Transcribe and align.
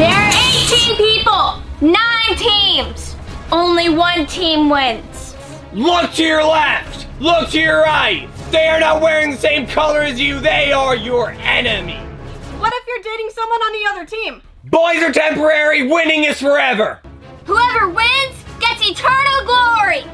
There 0.00 0.08
are 0.08 0.32
18 0.32 0.96
people, 0.96 1.62
nine 1.82 2.34
teams. 2.38 3.14
Only 3.52 3.90
one 3.90 4.24
team 4.24 4.70
wins. 4.70 5.36
Look 5.74 6.14
to 6.14 6.24
your 6.24 6.42
left! 6.42 7.06
Look 7.20 7.50
to 7.50 7.60
your 7.60 7.82
right! 7.82 8.26
They 8.50 8.68
are 8.68 8.80
not 8.80 9.02
wearing 9.02 9.30
the 9.30 9.36
same 9.36 9.66
color 9.66 10.00
as 10.00 10.18
you, 10.18 10.40
they 10.40 10.72
are 10.72 10.96
your 10.96 11.32
enemy! 11.32 11.98
What 12.58 12.72
if 12.74 12.86
you're 12.88 13.12
dating 13.12 13.28
someone 13.34 13.60
on 13.60 13.72
the 13.74 13.90
other 13.90 14.06
team? 14.06 14.42
Boys 14.64 15.02
are 15.02 15.12
temporary, 15.12 15.86
winning 15.86 16.24
is 16.24 16.40
forever! 16.40 17.00
Whoever 17.44 17.90
wins 17.90 18.36
gets 18.58 18.80
eternal 18.82 19.44
glory. 19.44 20.04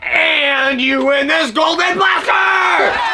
And 0.00 0.80
you 0.80 1.04
win 1.04 1.26
this 1.26 1.50
Golden 1.50 1.98
Blaster! 1.98 3.13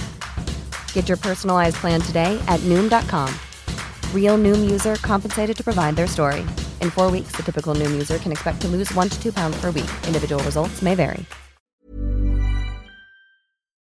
Get 0.93 1.09
your 1.09 1.17
personalized 1.17 1.75
plan 1.75 1.99
today 1.99 2.41
at 2.47 2.61
Noom.com. 2.61 3.29
Real 4.13 4.37
Noom 4.37 4.71
user 4.71 4.95
compensated 4.95 5.57
to 5.57 5.63
provide 5.65 5.97
their 5.97 6.07
story. 6.07 6.45
In 6.79 6.89
four 6.89 7.11
weeks, 7.11 7.33
the 7.33 7.43
typical 7.43 7.75
Noom 7.75 7.91
user 7.91 8.17
can 8.19 8.31
expect 8.31 8.61
to 8.61 8.69
lose 8.69 8.93
one 8.93 9.09
to 9.09 9.21
two 9.21 9.33
pounds 9.33 9.59
per 9.59 9.71
week. 9.71 9.91
Individual 10.07 10.41
results 10.45 10.81
may 10.81 10.95
vary. 10.95 11.25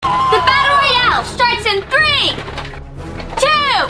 The 0.03 0.09
battle 0.09 0.77
royale 0.83 1.25
starts 1.25 1.67
in 1.67 1.83
three, 1.83 2.31
two, 3.39 3.87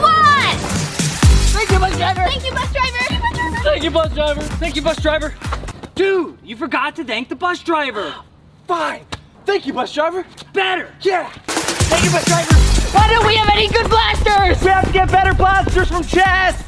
one. 0.00 0.56
Thank 1.52 1.70
you, 1.70 1.78
bus 1.78 1.96
driver! 1.96 2.24
Thank 2.28 2.44
you, 2.44 2.52
bus 2.52 2.72
driver. 2.72 3.04
Thank 3.62 3.82
you, 3.82 3.90
bus 3.90 4.14
driver! 4.14 4.42
Thank 4.42 4.76
you, 4.76 4.82
bus 4.82 5.02
driver! 5.02 5.34
Dude, 5.94 6.38
you 6.44 6.56
forgot 6.56 6.96
to 6.96 7.04
thank 7.04 7.28
the 7.28 7.36
bus 7.36 7.62
driver! 7.62 8.14
Fine! 8.66 9.06
Thank 9.46 9.66
you, 9.66 9.72
bus 9.72 9.92
driver! 9.92 10.24
Better! 10.52 10.92
Yeah! 11.00 11.32
Thank 11.94 12.06
you, 12.06 12.10
bus 12.10 12.24
driver! 12.24 12.54
Why 12.90 13.08
don't 13.08 13.24
we 13.24 13.36
have 13.36 13.48
any 13.50 13.68
good 13.68 13.88
blasters? 13.88 14.60
We 14.62 14.68
have 14.68 14.84
to 14.84 14.92
get 14.92 15.12
better 15.12 15.32
blasters 15.32 15.86
from 15.86 16.02
Chess. 16.02 16.60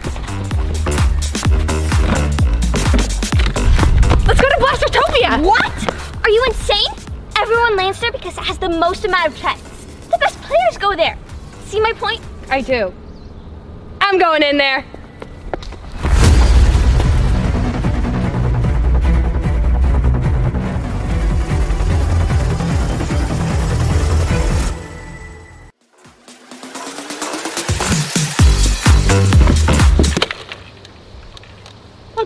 Let's 4.24 4.40
go 4.40 4.48
to 4.48 4.58
Blastertopia. 4.60 5.42
What? 5.44 6.22
Are 6.22 6.30
you 6.30 6.44
insane? 6.46 6.92
Everyone 7.40 7.74
lands 7.74 7.98
there 7.98 8.12
because 8.12 8.38
it 8.38 8.44
has 8.44 8.58
the 8.58 8.68
most 8.68 9.04
amount 9.04 9.26
of 9.26 9.36
chests. 9.36 9.86
The 10.12 10.18
best 10.18 10.40
players 10.42 10.78
go 10.78 10.94
there. 10.94 11.18
See 11.64 11.80
my 11.80 11.92
point? 11.94 12.20
I 12.48 12.60
do. 12.60 12.94
I'm 14.00 14.20
going 14.20 14.44
in 14.44 14.58
there. 14.58 14.84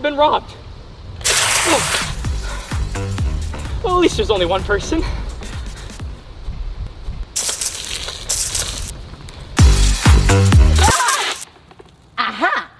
I've 0.01 0.09
been 0.09 0.17
robbed. 0.17 0.55
Oh. 1.23 1.79
Well, 3.83 3.97
at 3.97 3.99
least 3.99 4.17
there's 4.17 4.31
only 4.31 4.47
one 4.47 4.63
person. 4.63 5.03
Aha! 12.17 12.71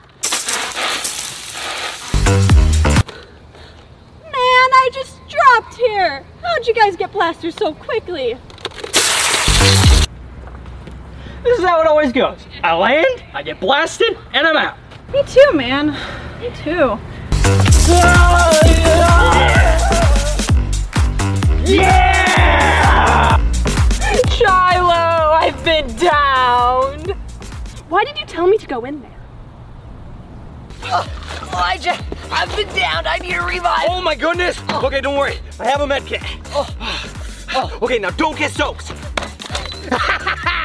Man, 4.23 4.33
I 4.33 4.89
just 4.91 5.19
dropped 5.29 5.75
here. 5.75 6.25
How'd 6.41 6.65
you 6.65 6.73
guys 6.73 6.95
get 6.95 7.11
blasters 7.11 7.53
so 7.53 7.75
quickly? 7.75 8.35
This 11.43 11.59
is 11.59 11.63
how 11.63 11.81
it 11.81 11.87
always 11.87 12.11
goes. 12.11 12.39
I 12.63 12.73
land, 12.73 13.23
I 13.35 13.43
get 13.43 13.59
blasted, 13.59 14.17
and 14.33 14.47
I'm 14.47 14.57
out. 14.57 14.79
Me 15.13 15.21
too, 15.23 15.51
man. 15.53 15.87
Me 16.39 16.49
too. 16.63 16.97
Yeah! 21.69 23.37
Shiloh, 24.29 25.33
I've 25.33 25.61
been 25.65 25.93
downed. 25.97 27.11
Why 27.89 28.05
did 28.05 28.17
you 28.17 28.25
tell 28.25 28.47
me 28.47 28.57
to 28.57 28.65
go 28.65 28.85
in 28.85 29.01
there? 29.01 29.11
Oh, 30.83 31.05
Elijah, 31.51 31.97
I've 32.31 32.55
been 32.55 32.73
down. 32.73 33.05
I 33.05 33.17
need 33.17 33.33
a 33.33 33.41
revive. 33.41 33.87
Oh 33.89 34.01
my 34.01 34.15
goodness. 34.15 34.61
Oh. 34.69 34.85
Okay, 34.85 35.01
don't 35.01 35.17
worry. 35.17 35.39
I 35.59 35.65
have 35.65 35.81
a 35.81 35.87
med 35.87 36.05
kit. 36.05 36.21
Oh. 36.53 36.67
Okay, 37.81 37.99
now 37.99 38.11
don't 38.11 38.37
get 38.37 38.51
soaked. 38.51 38.93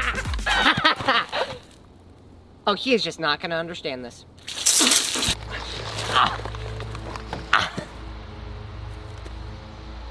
Oh, 2.69 2.75
he 2.75 2.95
is 2.95 3.05
just 3.05 3.21
not 3.21 3.39
gonna 3.41 3.55
understand 3.55 4.05
this. 4.05 4.25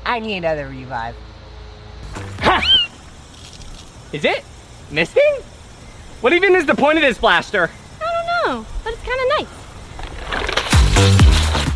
I 0.06 0.20
need 0.20 0.38
another 0.38 0.70
revive. 0.70 1.16
Is 4.14 4.24
it? 4.24 4.46
Misting? 4.90 5.42
What 6.22 6.32
even 6.32 6.56
is 6.56 6.66
the 6.66 6.76
point 6.76 6.98
of 6.98 7.02
this 7.04 7.18
blaster? 7.18 7.70
I 8.00 8.06
don't 8.06 8.26
know, 8.46 8.66
but 8.86 8.94
it's 8.94 9.04
kind 9.04 9.20
of 9.20 9.28
nice. 9.38 9.50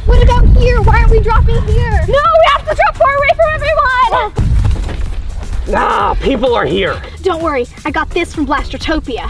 What 0.07 0.23
about 0.23 0.45
here? 0.57 0.81
Why 0.81 0.99
aren't 0.99 1.11
we 1.11 1.19
dropping 1.19 1.61
here? 1.63 1.91
No, 2.07 2.23
we 2.37 2.45
have 2.53 2.65
to 2.69 2.73
drop 2.73 2.95
far 2.95 3.13
away 3.17 3.27
from 3.35 3.49
everyone. 3.55 4.33
Nah, 5.73 6.13
people 6.15 6.55
are 6.55 6.65
here. 6.65 7.01
Don't 7.21 7.43
worry, 7.43 7.67
I 7.83 7.91
got 7.91 8.09
this 8.11 8.33
from 8.33 8.47
Blastertopia. 8.47 9.29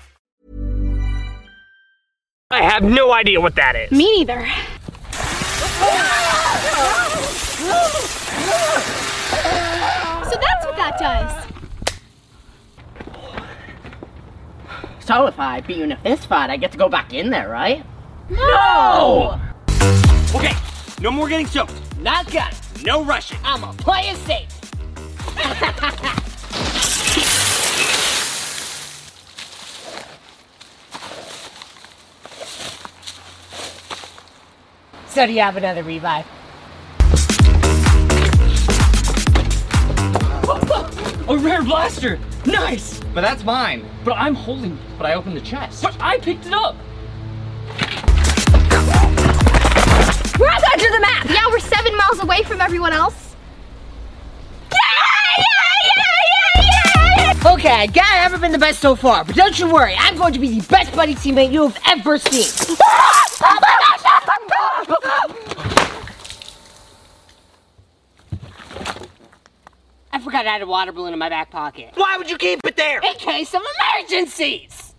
I 2.51 2.63
have 2.63 2.83
no 2.83 3.13
idea 3.13 3.39
what 3.39 3.55
that 3.55 3.77
is. 3.77 3.91
Me 3.91 4.11
neither. 4.17 4.45
So 10.29 10.37
that's 10.39 10.65
what 10.65 10.75
that 10.75 10.97
does. 10.99 11.45
So 14.99 15.27
if 15.27 15.39
I 15.39 15.61
beat 15.61 15.77
you 15.77 15.85
in 15.85 15.93
a 15.93 15.97
fist 15.97 16.27
fight, 16.27 16.49
I 16.49 16.57
get 16.57 16.73
to 16.73 16.77
go 16.77 16.89
back 16.89 17.13
in 17.13 17.29
there, 17.29 17.47
right? 17.47 17.85
No! 18.29 19.39
Okay, 20.35 20.53
no 20.99 21.09
more 21.09 21.29
getting 21.29 21.47
soaked. 21.47 21.73
Not 21.99 22.29
got 22.31 22.51
it. 22.51 22.83
No 22.83 23.03
rushing. 23.03 23.39
I'ma 23.45 23.71
play 23.73 24.09
it 24.09 24.17
safe. 24.17 24.49
so 35.11 35.27
do 35.27 35.33
you 35.33 35.41
have 35.41 35.57
another 35.57 35.83
revive? 35.83 36.25
A 41.27 41.37
rare 41.37 41.63
blaster. 41.63 42.17
Nice. 42.45 42.99
But 43.13 43.21
that's 43.21 43.43
mine. 43.43 43.85
But 44.03 44.13
I'm 44.13 44.35
holding. 44.35 44.77
But 44.97 45.05
I 45.05 45.13
opened 45.13 45.35
the 45.35 45.41
chest. 45.41 45.83
But 45.83 45.95
I 46.01 46.17
picked 46.19 46.45
it 46.45 46.53
up. 46.53 46.75
We're 50.39 50.49
at 50.49 50.61
the 50.61 50.71
edge 50.73 50.83
of 50.83 50.91
the 50.91 50.99
map. 51.01 51.29
Yeah, 51.29 51.45
we're 51.49 51.59
seven 51.59 51.95
miles 51.95 52.23
away 52.23 52.43
from 52.43 52.61
everyone 52.61 52.93
else. 52.93 53.35
Yeah, 54.71 54.77
yeah, 55.37 55.45
yeah, 57.43 57.51
Okay, 57.53 57.87
guy, 57.87 58.01
I 58.01 58.17
haven't 58.23 58.41
been 58.41 58.51
the 58.51 58.57
best 58.57 58.79
so 58.79 58.95
far, 58.95 59.23
but 59.25 59.35
don't 59.35 59.57
you 59.59 59.71
worry, 59.71 59.95
I'm 59.97 60.15
going 60.15 60.33
to 60.33 60.39
be 60.39 60.59
the 60.59 60.67
best 60.67 60.93
buddy 60.95 61.15
teammate 61.15 61.51
you 61.51 61.67
have 61.67 61.79
ever 61.87 62.17
seen. 62.17 62.77
I 70.13 70.19
forgot 70.31 70.47
I 70.47 70.53
had 70.53 70.61
a 70.61 70.65
water 70.65 70.93
balloon 70.93 71.11
in 71.11 71.19
my 71.19 71.27
back 71.27 71.51
pocket. 71.51 71.91
Why 71.95 72.15
would 72.17 72.29
you 72.29 72.37
keep 72.37 72.65
it 72.65 72.77
there? 72.77 73.01
In 73.01 73.13
case 73.15 73.53
of 73.53 73.61
emergencies! 73.99 74.93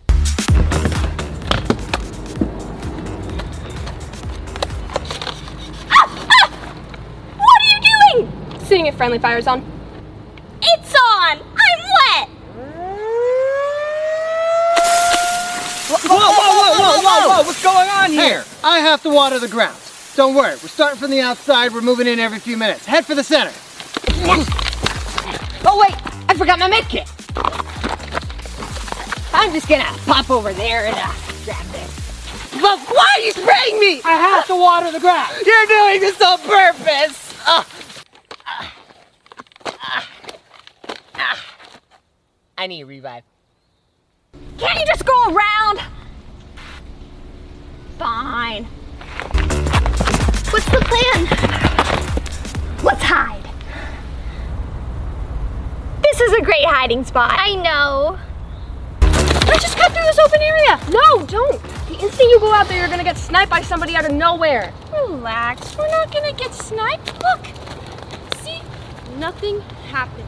Ah, 5.89 6.27
ah! 6.29 6.49
What 7.35 7.61
are 7.61 7.67
you 7.67 7.79
doing? 7.81 8.59
Sitting 8.65 8.87
at 8.87 8.93
friendly 8.93 9.17
fire 9.17 9.41
zone. 9.41 9.65
It's 10.61 10.93
on. 10.93 11.39
I'm 11.39 11.79
wet. 11.97 12.29
Whoa, 15.89 15.97
whoa, 15.97 16.29
whoa, 16.29 16.77
whoa, 16.77 17.01
whoa, 17.01 17.37
whoa! 17.37 17.43
What's 17.43 17.63
going 17.63 17.89
on 17.89 18.11
here? 18.11 18.45
I 18.63 18.81
have 18.81 19.01
to 19.01 19.09
water 19.09 19.39
the 19.39 19.47
ground. 19.47 19.79
Don't 20.15 20.35
worry, 20.35 20.51
we're 20.61 20.67
starting 20.67 20.99
from 20.99 21.09
the 21.09 21.21
outside, 21.21 21.73
we're 21.73 21.81
moving 21.81 22.05
in 22.05 22.19
every 22.19 22.37
few 22.37 22.55
minutes. 22.55 22.85
Head 22.85 23.03
for 23.03 23.15
the 23.15 23.23
center. 23.23 23.51
Oh 25.65 25.79
wait, 25.79 25.95
I 26.29 26.35
forgot 26.35 26.59
my 26.59 26.67
med 26.67 26.83
kit. 26.89 27.09
I'm 29.33 29.51
just 29.51 29.67
gonna 29.67 29.91
pop 30.05 30.29
over 30.29 30.53
there 30.53 30.85
and 30.85 30.95
uh, 30.95 31.11
grab 31.45 31.65
this. 31.67 32.51
But 32.61 32.79
why 32.79 33.07
are 33.17 33.21
you 33.21 33.31
spraying 33.31 33.79
me? 33.79 34.01
I 34.05 34.11
have 34.11 34.47
to 34.47 34.55
water 34.55 34.91
the 34.91 34.99
grass. 34.99 35.31
You're 35.45 35.65
doing 35.65 35.99
this 35.99 36.21
on 36.21 36.39
purpose. 36.39 37.35
Ah. 37.45 37.67
I 42.57 42.67
need 42.67 42.83
a 42.83 42.85
revive. 42.85 43.23
Can't 44.57 44.79
you 44.79 44.85
just 44.85 45.05
go 45.05 45.23
around? 45.25 45.81
Hiding 56.83 57.05
spot. 57.05 57.33
I 57.33 57.55
know. 57.55 58.19
Let's 59.47 59.63
just 59.63 59.77
cut 59.77 59.93
through 59.93 60.03
this 60.03 60.19
open 60.19 60.41
area. 60.41 60.77
No, 60.91 61.25
don't. 61.25 61.63
The 61.87 61.93
instant 61.93 62.29
you 62.29 62.41
go 62.41 62.53
out 62.53 62.67
there, 62.67 62.77
you're 62.77 62.89
gonna 62.89 63.05
get 63.05 63.17
sniped 63.17 63.49
by 63.49 63.61
somebody 63.61 63.95
out 63.95 64.03
of 64.03 64.11
nowhere. 64.11 64.73
Relax. 64.91 65.77
We're 65.77 65.87
not 65.87 66.11
gonna 66.11 66.33
get 66.33 66.53
sniped. 66.53 67.13
Look. 67.23 67.45
See? 68.41 68.61
Nothing 69.15 69.61
happened. 69.91 70.27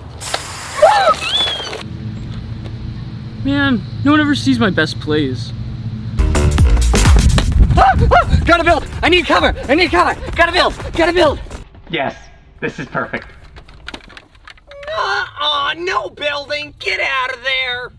Man, 3.44 3.82
no 4.06 4.12
one 4.12 4.22
ever 4.22 4.34
sees 4.34 4.58
my 4.58 4.70
best 4.70 4.98
plays. 5.02 5.52
Ah, 7.78 7.92
ah, 8.10 8.42
gotta 8.46 8.64
build! 8.64 8.88
I 9.04 9.10
need 9.10 9.26
cover! 9.26 9.54
I 9.68 9.76
need 9.76 9.92
cover! 9.92 10.18
Gotta 10.32 10.54
build! 10.54 10.74
Gotta 10.94 11.12
build! 11.12 11.42
Yes, 11.90 12.16
this 12.62 12.80
is 12.80 12.88
perfect. 12.88 13.28
No 15.78 16.10
building! 16.10 16.74
Get 16.80 17.02
out 17.02 17.36
of 17.36 17.44
there! 17.44 17.92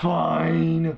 Fine. 0.00 0.96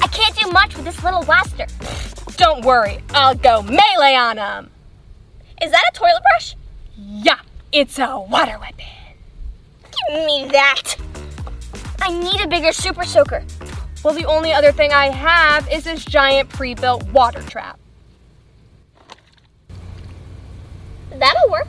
I 0.00 0.08
can't 0.10 0.36
do 0.36 0.50
much 0.50 0.76
with 0.76 0.84
this 0.84 1.02
little 1.02 1.24
blaster. 1.24 1.66
Don't 2.36 2.64
worry, 2.64 2.98
I'll 3.10 3.34
go 3.34 3.62
melee 3.62 4.14
on 4.14 4.36
him. 4.36 4.70
Is 5.62 5.70
that 5.70 5.82
a 5.90 5.94
toilet 5.94 6.22
brush? 6.22 6.56
Yeah, 6.98 7.40
it's 7.72 7.98
a 7.98 8.20
water 8.20 8.58
weapon. 8.58 8.84
Give 10.08 10.26
me 10.26 10.48
that. 10.52 10.96
I 12.02 12.10
need 12.10 12.40
a 12.40 12.48
bigger 12.48 12.72
super 12.72 13.04
soaker. 13.04 13.44
Well, 14.04 14.14
the 14.14 14.26
only 14.26 14.52
other 14.52 14.72
thing 14.72 14.92
I 14.92 15.06
have 15.06 15.70
is 15.72 15.84
this 15.84 16.04
giant 16.04 16.48
pre-built 16.48 17.04
water 17.12 17.40
trap. 17.42 17.78
That'll 21.12 21.50
work. 21.50 21.68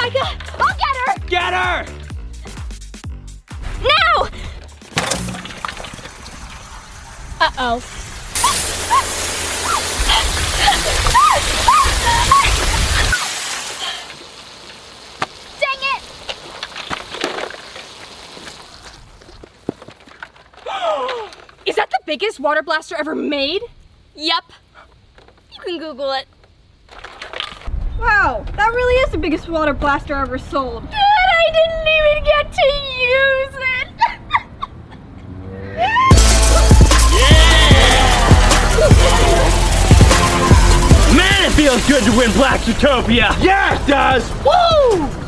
Micah. 0.00 0.32
I'll 0.58 0.76
get 0.78 0.96
her. 0.96 1.12
Get 1.28 1.52
her! 1.52 1.84
Now! 3.82 4.28
Uh-oh. 7.42 7.82
Dang 15.60 15.82
it! 15.84 16.02
Is 21.66 21.76
that 21.76 21.90
the 21.90 21.98
biggest 22.06 22.40
water 22.40 22.62
blaster 22.62 22.96
ever 22.96 23.14
made? 23.14 23.60
Yep. 24.14 24.44
You 25.52 25.60
can 25.60 25.78
Google 25.78 26.12
it. 26.12 26.26
Wow, 28.00 28.44
that 28.56 28.68
really 28.68 28.94
is 29.02 29.10
the 29.10 29.18
biggest 29.18 29.46
water 29.48 29.74
blaster 29.74 30.14
ever 30.14 30.38
sold. 30.38 30.84
But 30.84 30.94
I 30.94 31.50
didn't 31.52 31.86
even 31.98 32.24
get 32.24 32.50
to 32.50 32.66
use 32.96 33.54
it. 33.54 33.88
Man, 41.14 41.44
it 41.44 41.52
feels 41.52 41.86
good 41.86 42.02
to 42.04 42.16
win 42.16 42.30
Blastertopia! 42.30 43.36
Yeah, 43.42 43.78
it 43.78 43.86
does! 43.86 44.30
Woo! 44.44 45.19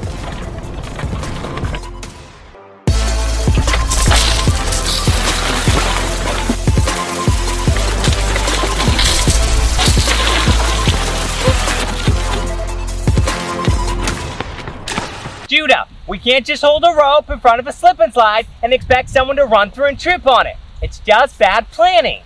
We 16.12 16.18
can't 16.18 16.44
just 16.44 16.62
hold 16.62 16.84
a 16.84 16.92
rope 16.94 17.30
in 17.30 17.40
front 17.40 17.58
of 17.58 17.66
a 17.66 17.72
slip 17.72 17.98
and 17.98 18.12
slide 18.12 18.46
and 18.62 18.74
expect 18.74 19.08
someone 19.08 19.34
to 19.34 19.46
run 19.46 19.70
through 19.70 19.86
and 19.86 19.98
trip 19.98 20.26
on 20.26 20.46
it. 20.46 20.56
It's 20.82 20.98
just 20.98 21.38
bad 21.38 21.70
planning. 21.70 22.22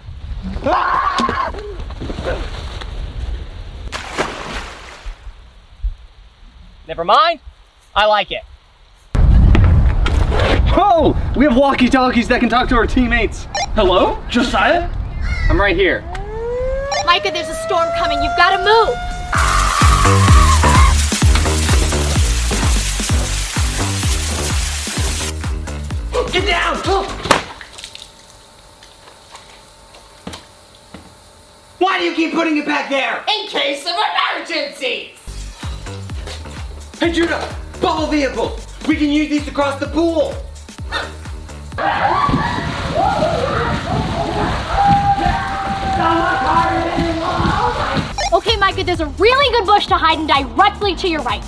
Never 6.88 7.04
mind. 7.04 7.38
I 7.94 8.06
like 8.06 8.32
it. 8.32 8.42
Oh, 10.74 11.16
we 11.36 11.44
have 11.44 11.56
walkie-talkies 11.56 12.26
that 12.26 12.40
can 12.40 12.48
talk 12.48 12.68
to 12.70 12.74
our 12.74 12.88
teammates. 12.88 13.46
Hello, 13.76 14.20
Josiah? 14.28 14.90
I'm 15.48 15.60
right 15.60 15.76
here. 15.76 16.00
Micah, 17.06 17.30
there's 17.30 17.48
a 17.48 17.54
storm 17.54 17.88
coming. 17.96 18.20
You've 18.20 18.36
got 18.36 18.56
to 18.56 18.64
move. 18.64 19.15
Get 26.36 26.48
down! 26.48 26.76
Why 31.78 31.98
do 31.98 32.04
you 32.04 32.14
keep 32.14 32.34
putting 32.34 32.58
it 32.58 32.66
back 32.66 32.90
there? 32.90 33.24
In 33.26 33.46
case 33.46 33.86
of 33.86 33.94
emergencies! 34.36 35.16
Hey 37.00 37.10
Judah, 37.10 37.56
bubble 37.80 38.08
vehicle. 38.08 38.60
We 38.86 38.96
can 38.96 39.08
use 39.08 39.30
these 39.30 39.46
to 39.46 39.50
cross 39.50 39.80
the 39.80 39.86
pool. 39.86 40.34
Okay, 48.34 48.56
Micah, 48.58 48.84
there's 48.84 49.00
a 49.00 49.06
really 49.06 49.58
good 49.58 49.66
bush 49.66 49.86
to 49.86 49.94
hide 49.94 50.18
in 50.18 50.26
directly 50.26 50.94
to 50.96 51.08
your 51.08 51.22
right. 51.22 51.42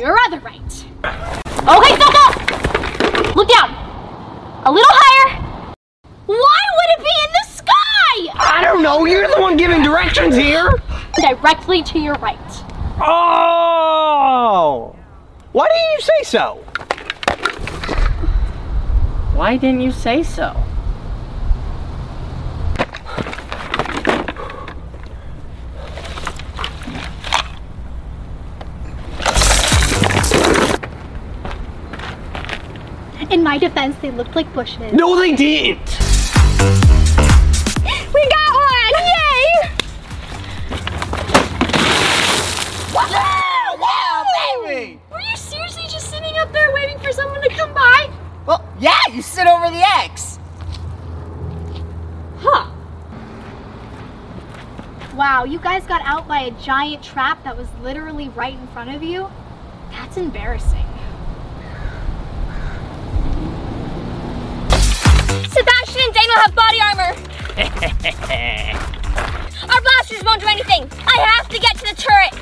Your 0.00 0.16
other 0.20 0.38
right. 0.38 0.60
Okay, 1.04 1.96
stop, 1.96 2.14
stop! 2.14 2.43
Look 3.44 3.52
down. 3.58 3.74
A 4.64 4.72
little 4.72 4.88
higher. 4.90 5.74
Why 6.24 6.34
would 6.34 6.90
it 6.96 7.00
be 7.00 7.12
in 7.24 7.30
the 7.34 7.46
sky? 7.52 8.32
I 8.40 8.64
don't 8.64 8.82
know. 8.82 9.04
You're 9.04 9.28
the 9.28 9.38
one 9.38 9.58
giving 9.58 9.82
directions 9.82 10.34
here. 10.34 10.72
Directly 11.20 11.82
to 11.82 11.98
your 11.98 12.14
right. 12.14 12.38
Oh! 13.02 14.96
Why 15.52 15.68
didn't 15.68 15.92
you 15.92 16.00
say 16.00 16.22
so? 16.22 16.54
Why 19.36 19.58
didn't 19.58 19.82
you 19.82 19.92
say 19.92 20.22
so? 20.22 20.63
In 33.34 33.42
my 33.42 33.58
defense, 33.58 33.96
they 34.00 34.12
looked 34.12 34.36
like 34.36 34.52
bushes. 34.54 34.92
No, 34.92 35.18
they 35.18 35.34
didn't. 35.34 35.98
We 38.14 38.28
got 38.28 38.54
one! 38.54 38.94
Yay! 39.10 39.44
Wow, 42.94 44.24
baby! 44.62 45.00
Were 45.10 45.18
you 45.18 45.36
seriously 45.36 45.82
just 45.88 46.10
sitting 46.12 46.38
up 46.38 46.52
there 46.52 46.72
waiting 46.72 46.96
for 47.00 47.10
someone 47.10 47.42
to 47.42 47.48
come 47.48 47.74
by? 47.74 48.08
Well, 48.46 48.64
yeah, 48.78 49.00
you 49.12 49.20
sit 49.20 49.48
over 49.48 49.68
the 49.68 49.82
X. 49.82 50.38
Huh. 52.38 52.70
Wow, 55.16 55.42
you 55.42 55.58
guys 55.58 55.84
got 55.86 56.02
out 56.04 56.28
by 56.28 56.42
a 56.42 56.52
giant 56.62 57.02
trap 57.02 57.42
that 57.42 57.56
was 57.56 57.66
literally 57.82 58.28
right 58.28 58.54
in 58.54 58.68
front 58.68 58.94
of 58.94 59.02
you? 59.02 59.28
That's 59.90 60.18
embarrassing. 60.18 60.86
Sebastian 65.42 66.00
and 66.04 66.14
Daniel 66.14 66.36
have 66.36 66.54
body 66.54 66.80
armor. 66.80 67.12
Our 69.68 69.80
blasters 69.80 70.22
won't 70.24 70.40
do 70.40 70.46
anything. 70.46 70.88
I 71.06 71.18
have 71.18 71.48
to 71.48 71.58
get 71.58 71.76
to 71.78 71.84
the 71.84 71.94
turret. 72.00 72.34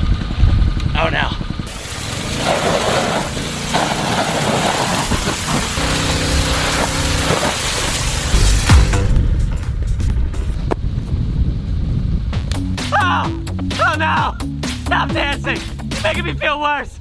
Oh 0.98 1.10
no. 1.10 1.28
Oh! 12.94 13.44
Oh 13.78 13.94
no! 13.98 14.32
Stop 14.84 15.12
dancing! 15.12 15.58
You're 15.90 16.02
making 16.02 16.24
me 16.24 16.32
feel 16.32 16.58
worse! 16.62 16.95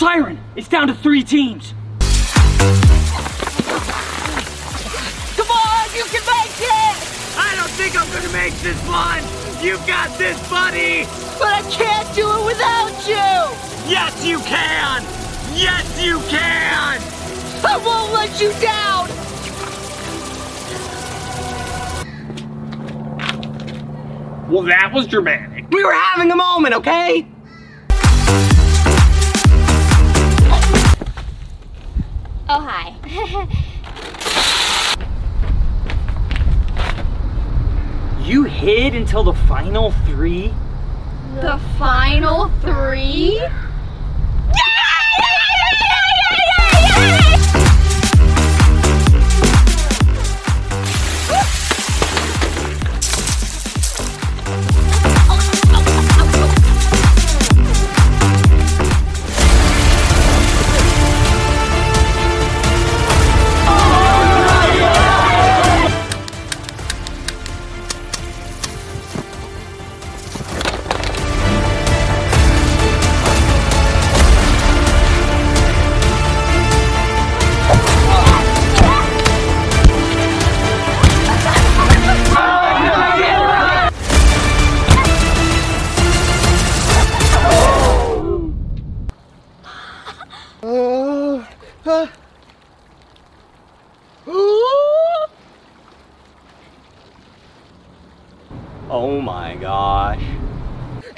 Siren! 0.00 0.40
It's 0.56 0.66
down 0.66 0.86
to 0.88 0.94
three 0.94 1.22
teams. 1.22 1.74
Come 5.36 5.50
on, 5.50 5.88
you 5.94 6.04
can 6.08 6.24
make 6.24 6.56
it! 6.56 6.96
I 7.36 7.52
don't 7.54 7.68
think 7.76 8.00
I'm 8.00 8.10
gonna 8.10 8.32
make 8.32 8.54
this 8.62 8.80
one! 8.88 9.22
You 9.62 9.76
got 9.86 10.08
this, 10.16 10.40
buddy! 10.48 11.04
But 11.38 11.52
I 11.52 11.62
can't 11.70 12.14
do 12.14 12.26
it 12.26 12.46
without 12.46 13.06
you! 13.06 13.92
Yes, 13.92 14.24
you 14.24 14.38
can! 14.38 15.02
Yes, 15.54 15.84
you 16.02 16.18
can! 16.30 16.98
I 17.62 17.76
won't 17.84 18.14
let 18.14 18.40
you 18.40 18.54
down! 18.58 19.06
Well, 24.50 24.62
that 24.62 24.92
was 24.94 25.06
dramatic. 25.06 25.68
We 25.70 25.84
were 25.84 25.92
having 25.92 26.30
a 26.32 26.36
moment, 26.36 26.74
okay? 26.76 27.26
Oh 32.52 32.60
hi. 32.60 33.46
You 38.24 38.44
hid 38.44 38.94
until 38.94 39.24
the 39.24 39.32
final 39.32 39.90
three? 40.06 40.52
the 41.40 41.58
final 41.78 42.48
three. 42.60 43.40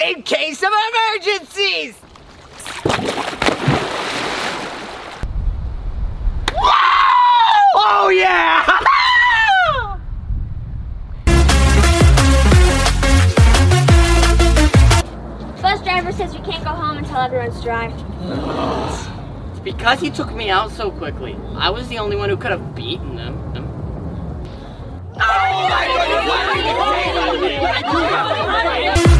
In 0.04 0.22
case 0.24 0.60
of 0.64 0.70
emergencies! 1.14 1.96
Oh 7.76 8.08
yeah! 8.12 8.66
Bus 15.62 15.82
driver 15.82 16.10
says 16.12 16.34
we 16.34 16.40
can't 16.40 16.64
go 16.64 16.70
home 16.70 16.98
until 16.98 17.18
everyone's 17.18 17.62
dry. 17.62 17.92
It's 19.52 19.60
because 19.60 20.00
he 20.00 20.10
took 20.10 20.34
me 20.34 20.50
out 20.50 20.72
so 20.72 20.90
quickly. 20.90 21.36
I 21.54 21.70
was 21.70 21.86
the 21.86 21.98
only 21.98 22.16
one 22.16 22.28
who 22.28 22.36
could 22.36 22.50
have 22.50 22.74
beaten 22.74 23.14
them. 23.14 23.38
Oh 25.14 25.68
my 25.68 25.86
goodness! 28.96 29.11